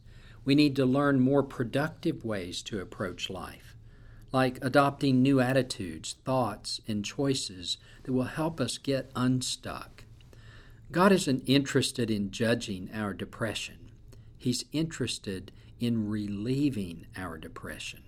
we 0.45 0.55
need 0.55 0.75
to 0.75 0.85
learn 0.85 1.19
more 1.19 1.43
productive 1.43 2.23
ways 2.23 2.61
to 2.63 2.79
approach 2.79 3.29
life, 3.29 3.75
like 4.31 4.59
adopting 4.61 5.21
new 5.21 5.39
attitudes, 5.41 6.15
thoughts, 6.23 6.79
and 6.87 7.03
choices 7.03 7.77
that 8.03 8.13
will 8.13 8.23
help 8.23 8.61
us 8.61 8.77
get 8.77 9.11
unstuck. 9.15 9.96
God 10.91 11.11
isn't 11.11 11.43
interested 11.45 12.09
in 12.09 12.31
judging 12.31 12.89
our 12.93 13.13
depression, 13.13 13.91
He's 14.37 14.65
interested 14.71 15.51
in 15.79 16.09
relieving 16.09 17.07
our 17.17 17.37
depression. 17.37 18.03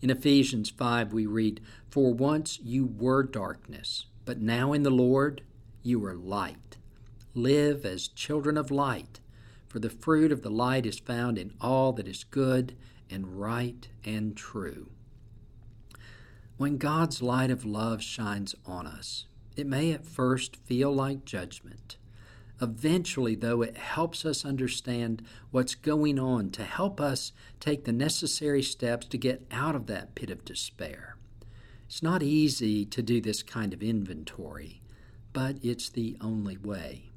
In 0.00 0.10
Ephesians 0.10 0.70
5, 0.70 1.12
we 1.12 1.24
read, 1.24 1.60
For 1.88 2.12
once 2.12 2.58
you 2.60 2.84
were 2.84 3.22
darkness, 3.22 4.06
but 4.24 4.40
now 4.40 4.72
in 4.72 4.82
the 4.82 4.90
Lord 4.90 5.42
you 5.82 6.04
are 6.04 6.14
light. 6.14 6.76
Live 7.32 7.84
as 7.84 8.08
children 8.08 8.56
of 8.56 8.70
light, 8.70 9.20
for 9.68 9.78
the 9.78 9.90
fruit 9.90 10.32
of 10.32 10.42
the 10.42 10.50
light 10.50 10.86
is 10.86 10.98
found 10.98 11.38
in 11.38 11.54
all 11.60 11.92
that 11.92 12.08
is 12.08 12.24
good 12.24 12.76
and 13.08 13.40
right 13.40 13.88
and 14.04 14.36
true. 14.36 14.90
When 16.56 16.76
God's 16.76 17.22
light 17.22 17.50
of 17.50 17.64
love 17.64 18.02
shines 18.02 18.54
on 18.66 18.86
us, 18.86 19.26
it 19.56 19.66
may 19.66 19.92
at 19.92 20.04
first 20.04 20.56
feel 20.56 20.92
like 20.92 21.24
judgment. 21.24 21.96
Eventually, 22.60 23.34
though, 23.34 23.62
it 23.62 23.76
helps 23.76 24.24
us 24.24 24.44
understand 24.44 25.22
what's 25.50 25.74
going 25.74 26.18
on 26.18 26.50
to 26.50 26.64
help 26.64 27.00
us 27.00 27.32
take 27.60 27.84
the 27.84 27.92
necessary 27.92 28.62
steps 28.62 29.06
to 29.08 29.18
get 29.18 29.46
out 29.50 29.74
of 29.74 29.86
that 29.86 30.14
pit 30.14 30.30
of 30.30 30.44
despair. 30.44 31.16
It's 31.86 32.02
not 32.02 32.22
easy 32.22 32.84
to 32.86 33.02
do 33.02 33.20
this 33.20 33.42
kind 33.42 33.72
of 33.72 33.82
inventory, 33.82 34.82
but 35.32 35.56
it's 35.62 35.88
the 35.88 36.16
only 36.20 36.56
way. 36.56 37.10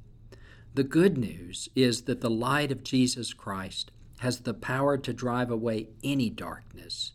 The 0.74 0.84
good 0.84 1.17
news 1.17 1.70
is 1.75 2.03
that 2.03 2.22
the 2.22 2.29
light 2.29 2.72
of 2.72 2.84
Jesus 2.84 3.34
Christ 3.34 3.91
has 4.20 4.39
the 4.39 4.53
power 4.53 4.98
to 4.98 5.13
drive 5.13 5.50
away 5.50 5.89
any 6.03 6.29
darkness. 6.29 7.13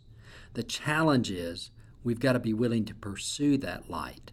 The 0.55 0.63
challenge 0.63 1.31
is 1.31 1.71
we've 2.05 2.21
got 2.21 2.33
to 2.33 2.39
be 2.39 2.53
willing 2.53 2.85
to 2.87 2.95
pursue 2.95 3.57
that 3.59 3.91
light 3.91 4.32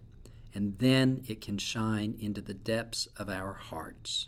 and 0.53 0.77
then 0.79 1.23
it 1.27 1.41
can 1.41 1.57
shine 1.57 2.15
into 2.19 2.41
the 2.41 2.53
depths 2.53 3.07
of 3.17 3.29
our 3.29 3.53
hearts. 3.53 4.27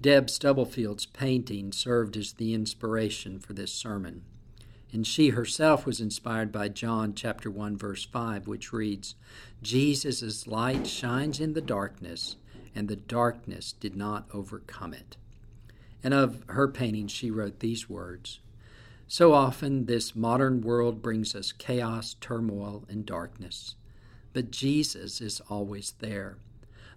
Deb 0.00 0.26
Stubblefield's 0.26 1.06
painting 1.06 1.72
served 1.72 2.16
as 2.16 2.32
the 2.32 2.54
inspiration 2.54 3.38
for 3.38 3.52
this 3.52 3.72
sermon, 3.72 4.22
and 4.92 5.06
she 5.06 5.30
herself 5.30 5.86
was 5.86 6.00
inspired 6.00 6.50
by 6.50 6.68
John 6.68 7.14
chapter 7.14 7.50
1 7.50 7.76
verse 7.76 8.04
5 8.04 8.46
which 8.46 8.72
reads, 8.72 9.14
Jesus' 9.62 10.46
light 10.46 10.86
shines 10.86 11.40
in 11.40 11.52
the 11.52 11.60
darkness, 11.60 12.36
and 12.74 12.88
the 12.88 12.96
darkness 12.96 13.72
did 13.72 13.96
not 13.96 14.26
overcome 14.32 14.92
it. 14.92 15.16
And 16.02 16.12
of 16.12 16.42
her 16.48 16.68
painting 16.68 17.06
she 17.06 17.30
wrote 17.30 17.60
these 17.60 17.88
words, 17.88 18.40
so 19.06 19.34
often, 19.34 19.84
this 19.84 20.16
modern 20.16 20.62
world 20.62 21.02
brings 21.02 21.34
us 21.34 21.52
chaos, 21.52 22.16
turmoil, 22.18 22.86
and 22.88 23.04
darkness 23.04 23.74
but 24.32 24.50
Jesus 24.50 25.20
is 25.20 25.40
always 25.48 25.94
there. 25.98 26.36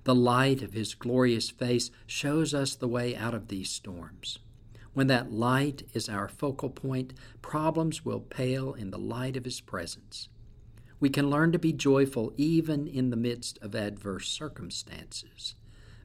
The 0.03 0.15
light 0.15 0.61
of 0.61 0.73
his 0.73 0.93
glorious 0.93 1.49
face 1.49 1.89
shows 2.05 2.53
us 2.53 2.75
the 2.75 2.87
way 2.87 3.15
out 3.15 3.33
of 3.33 3.47
these 3.47 3.69
storms. 3.69 4.39
When 4.93 5.07
that 5.07 5.31
light 5.31 5.83
is 5.93 6.07
our 6.07 6.29
focal 6.29 6.69
point, 6.69 7.13
problems 7.41 8.05
will 8.05 8.19
pale 8.19 8.73
in 8.73 8.91
the 8.91 8.99
light 8.99 9.35
of 9.35 9.43
his 9.43 9.59
presence. 9.59 10.29
We 10.99 11.09
can 11.09 11.29
learn 11.29 11.51
to 11.51 11.59
be 11.59 11.73
joyful 11.73 12.33
even 12.37 12.87
in 12.87 13.09
the 13.09 13.17
midst 13.17 13.57
of 13.61 13.75
adverse 13.75 14.29
circumstances. 14.29 15.55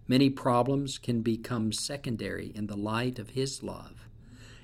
Many 0.08 0.28
problems 0.28 0.98
can 0.98 1.22
become 1.22 1.70
secondary 1.72 2.48
in 2.54 2.66
the 2.66 2.76
light 2.76 3.20
of 3.20 3.30
his 3.30 3.62
love. 3.62 4.08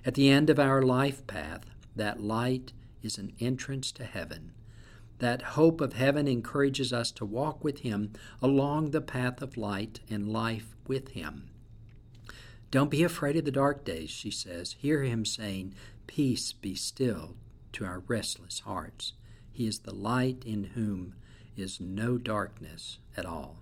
At 0.05 0.15
the 0.15 0.29
end 0.29 0.51
of 0.51 0.59
our 0.59 0.83
life 0.83 1.25
path, 1.27 1.67
that 1.95 2.21
light 2.21 2.73
is 3.03 3.19
an 3.19 3.33
entrance 3.39 3.93
to 3.93 4.05
heaven 4.05 4.53
that 5.19 5.43
hope 5.43 5.81
of 5.81 5.95
heaven 5.95 6.29
encourages 6.29 6.93
us 6.93 7.11
to 7.13 7.25
walk 7.25 7.65
with 7.65 7.81
Him 7.81 8.13
along 8.43 8.91
the 8.91 9.01
path 9.01 9.41
of 9.41 9.57
light 9.57 10.01
and 10.11 10.29
life 10.29 10.77
with 10.87 11.09
Him. 11.09 11.51
Don't 12.71 12.91
be 12.91 13.03
afraid 13.03 13.37
of 13.37 13.45
the 13.45 13.51
dark 13.51 13.85
days, 13.85 14.11
she 14.11 14.31
says. 14.31 14.77
Hear 14.79 15.03
Him 15.03 15.25
saying, 15.25 15.75
Peace 16.07 16.53
be 16.53 16.75
still 16.75 17.37
to 17.73 17.85
our 17.85 18.01
restless 18.01 18.61
hearts. 18.61 19.13
He 19.53 19.67
is 19.67 19.81
the 19.81 19.95
light 19.95 20.43
in 20.45 20.65
whom 20.75 21.15
is 21.57 21.81
no 21.81 22.19
darkness 22.19 22.99
at 23.17 23.25
all. 23.25 23.59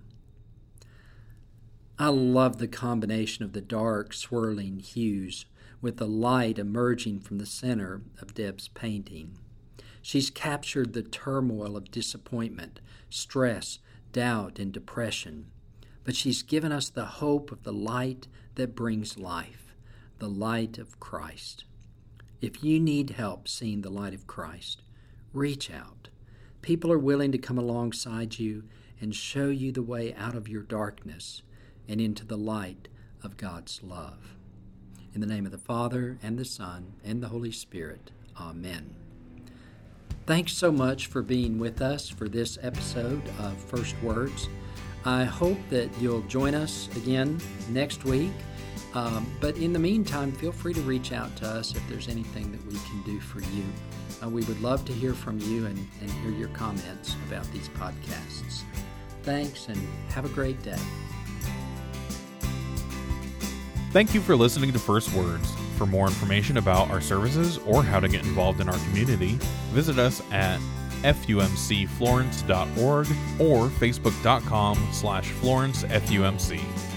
I 1.97 2.09
love 2.09 2.57
the 2.57 2.67
combination 2.67 3.45
of 3.45 3.53
the 3.53 3.61
dark, 3.61 4.11
swirling 4.11 4.79
hues 4.79 5.45
with 5.81 5.97
the 5.97 6.07
light 6.07 6.59
emerging 6.59 7.21
from 7.21 7.37
the 7.37 7.45
center 7.45 8.01
of 8.21 8.33
Deb's 8.33 8.67
painting. 8.67 9.37
She's 10.05 10.29
captured 10.29 10.93
the 10.93 11.01
turmoil 11.01 11.75
of 11.75 11.89
disappointment, 11.89 12.79
stress, 13.09 13.79
doubt, 14.11 14.59
and 14.59 14.71
depression. 14.71 15.47
But 16.03 16.15
she's 16.15 16.43
given 16.43 16.71
us 16.71 16.89
the 16.89 17.05
hope 17.05 17.51
of 17.51 17.63
the 17.63 17.73
light 17.73 18.27
that 18.53 18.75
brings 18.75 19.17
life, 19.17 19.73
the 20.19 20.29
light 20.29 20.77
of 20.77 20.99
Christ. 20.99 21.65
If 22.39 22.63
you 22.63 22.79
need 22.79 23.09
help 23.09 23.47
seeing 23.47 23.81
the 23.81 23.89
light 23.89 24.13
of 24.13 24.27
Christ, 24.27 24.83
reach 25.33 25.71
out. 25.71 26.09
People 26.61 26.91
are 26.91 26.99
willing 26.99 27.31
to 27.31 27.39
come 27.39 27.57
alongside 27.57 28.37
you 28.37 28.65
and 29.01 29.15
show 29.15 29.47
you 29.47 29.71
the 29.71 29.81
way 29.81 30.13
out 30.13 30.35
of 30.35 30.47
your 30.47 30.61
darkness 30.61 31.41
and 31.87 31.99
into 31.99 32.23
the 32.23 32.37
light 32.37 32.89
of 33.23 33.37
God's 33.37 33.81
love. 33.81 34.35
In 35.15 35.21
the 35.21 35.25
name 35.25 35.47
of 35.47 35.51
the 35.51 35.57
Father, 35.57 36.19
and 36.21 36.37
the 36.37 36.45
Son, 36.45 36.93
and 37.03 37.23
the 37.23 37.29
Holy 37.29 37.51
Spirit, 37.51 38.11
Amen. 38.39 39.04
Thanks 40.25 40.53
so 40.53 40.71
much 40.71 41.05
for 41.05 41.21
being 41.21 41.59
with 41.59 41.83
us 41.83 42.09
for 42.09 42.27
this 42.27 42.57
episode 42.63 43.21
of 43.37 43.55
First 43.59 43.95
Words. 44.01 44.49
I 45.05 45.23
hope 45.23 45.59
that 45.69 45.87
you'll 45.99 46.23
join 46.23 46.55
us 46.55 46.89
again 46.97 47.39
next 47.69 48.05
week. 48.05 48.31
Um, 48.95 49.31
but 49.39 49.55
in 49.57 49.71
the 49.71 49.77
meantime, 49.77 50.31
feel 50.31 50.51
free 50.51 50.73
to 50.73 50.81
reach 50.81 51.11
out 51.11 51.35
to 51.37 51.47
us 51.47 51.75
if 51.75 51.87
there's 51.87 52.07
anything 52.07 52.51
that 52.53 52.65
we 52.65 52.73
can 52.73 53.03
do 53.03 53.19
for 53.19 53.39
you. 53.39 53.63
Uh, 54.23 54.29
we 54.29 54.43
would 54.45 54.59
love 54.61 54.83
to 54.85 54.93
hear 54.93 55.13
from 55.13 55.37
you 55.41 55.67
and, 55.67 55.87
and 56.01 56.09
hear 56.09 56.31
your 56.31 56.49
comments 56.49 57.15
about 57.27 57.45
these 57.51 57.69
podcasts. 57.69 58.63
Thanks 59.21 59.67
and 59.67 59.77
have 60.09 60.25
a 60.25 60.29
great 60.29 60.59
day. 60.63 60.79
Thank 63.95 64.13
you 64.13 64.19
for 64.19 64.35
listening 64.35 64.73
to 64.73 64.77
First 64.77 65.13
Words. 65.13 65.49
For 65.77 65.85
more 65.85 66.07
information 66.07 66.57
about 66.57 66.91
our 66.91 66.99
services 66.99 67.59
or 67.59 67.81
how 67.81 68.01
to 68.01 68.09
get 68.09 68.25
involved 68.25 68.59
in 68.59 68.67
our 68.67 68.77
community, 68.79 69.39
visit 69.71 69.99
us 69.99 70.21
at 70.33 70.59
fumcflorence.org 71.01 73.07
or 73.39 73.69
facebook.com 73.69 74.89
slash 74.91 75.31
florencefumc. 75.31 76.94